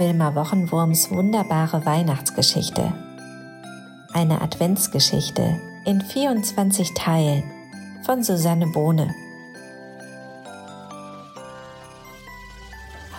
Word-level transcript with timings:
Wilma 0.00 0.34
Wochenwurms 0.34 1.10
wunderbare 1.10 1.84
Weihnachtsgeschichte. 1.84 2.94
Eine 4.14 4.40
Adventsgeschichte 4.40 5.60
in 5.84 6.00
24 6.00 6.94
Teilen 6.94 7.42
von 8.06 8.22
Susanne 8.22 8.66
Bohne. 8.68 9.14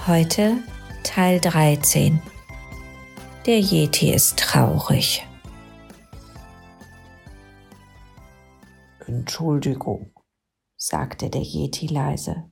Heute 0.08 0.58
Teil 1.04 1.40
13. 1.40 2.20
Der 3.46 3.60
Yeti 3.60 4.12
ist 4.12 4.40
traurig. 4.40 5.24
Entschuldigung, 9.06 10.16
sagte 10.78 11.30
der 11.30 11.44
Yeti 11.44 11.86
leise. 11.86 12.52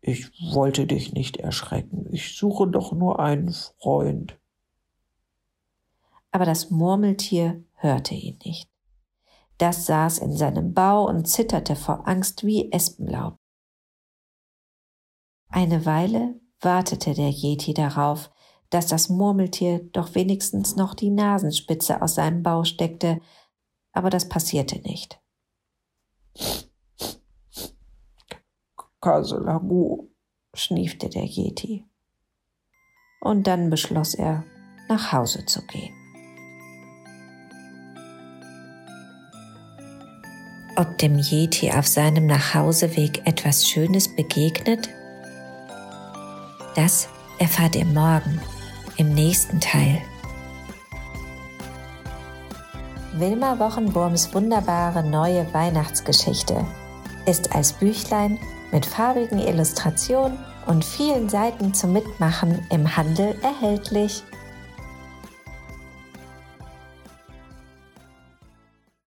Ich 0.00 0.30
wollte 0.54 0.86
dich 0.86 1.12
nicht 1.12 1.38
erschrecken. 1.38 2.06
Ich 2.12 2.36
suche 2.36 2.68
doch 2.68 2.92
nur 2.92 3.18
einen 3.18 3.52
Freund. 3.52 4.38
Aber 6.30 6.44
das 6.44 6.70
Murmeltier 6.70 7.64
hörte 7.74 8.14
ihn 8.14 8.38
nicht. 8.44 8.70
Das 9.58 9.86
saß 9.86 10.18
in 10.18 10.36
seinem 10.36 10.72
Bau 10.72 11.08
und 11.08 11.26
zitterte 11.26 11.74
vor 11.74 12.06
Angst 12.06 12.44
wie 12.44 12.70
Espenlaub. 12.70 13.36
Eine 15.48 15.84
Weile 15.84 16.40
wartete 16.60 17.14
der 17.14 17.30
Yeti 17.30 17.74
darauf, 17.74 18.30
dass 18.70 18.86
das 18.86 19.08
Murmeltier 19.08 19.80
doch 19.92 20.14
wenigstens 20.14 20.76
noch 20.76 20.94
die 20.94 21.10
Nasenspitze 21.10 22.02
aus 22.02 22.14
seinem 22.14 22.42
Bau 22.42 22.64
steckte, 22.64 23.20
aber 23.92 24.10
das 24.10 24.28
passierte 24.28 24.78
nicht. 24.80 25.20
Kaselagu, 29.08 30.10
schniefte 30.52 31.08
der 31.08 31.24
Yeti. 31.24 31.86
Und 33.22 33.46
dann 33.46 33.70
beschloss 33.70 34.14
er, 34.14 34.44
nach 34.90 35.12
Hause 35.12 35.46
zu 35.46 35.66
gehen. 35.66 35.94
Ob 40.76 40.98
dem 40.98 41.18
Yeti 41.18 41.70
auf 41.72 41.86
seinem 41.86 42.26
Nachhauseweg 42.26 43.26
etwas 43.26 43.66
Schönes 43.66 44.14
begegnet? 44.14 44.90
Das 46.76 47.08
erfahrt 47.38 47.76
ihr 47.76 47.86
morgen 47.86 48.40
im 48.98 49.14
nächsten 49.14 49.58
Teil. 49.58 50.02
Wilma 53.14 53.58
Wochenburms 53.58 54.34
wunderbare 54.34 55.02
neue 55.02 55.52
Weihnachtsgeschichte 55.54 56.66
ist 57.28 57.54
als 57.54 57.74
Büchlein 57.74 58.38
mit 58.72 58.86
farbigen 58.86 59.38
Illustrationen 59.38 60.38
und 60.66 60.84
vielen 60.84 61.28
Seiten 61.28 61.74
zum 61.74 61.92
Mitmachen 61.92 62.66
im 62.70 62.96
Handel 62.96 63.36
erhältlich. 63.42 64.22